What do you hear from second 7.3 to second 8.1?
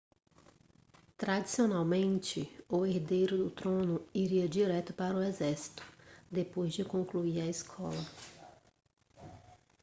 a escola